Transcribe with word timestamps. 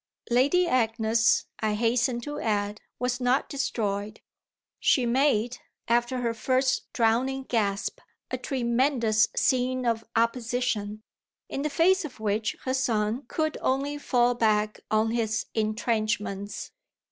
Lady 0.31 0.67
Agnes, 0.67 1.45
I 1.59 1.75
hasten 1.75 2.21
to 2.21 2.39
add, 2.39 2.81
was 2.97 3.21
not 3.21 3.47
destroyed; 3.47 4.19
she 4.79 5.05
made, 5.05 5.59
after 5.87 6.21
her 6.21 6.33
first 6.33 6.91
drowning 6.91 7.43
gasp, 7.43 7.99
a 8.31 8.37
tremendous 8.39 9.27
scene 9.35 9.85
of 9.85 10.03
opposition, 10.15 11.03
in 11.49 11.61
the 11.61 11.69
face 11.69 12.03
of 12.03 12.19
which 12.19 12.57
her 12.63 12.73
son 12.73 13.25
could 13.27 13.59
only 13.61 13.99
fall 13.99 14.33
back 14.33 14.79
on 14.89 15.11
his 15.11 15.45
intrenchments. 15.53 16.71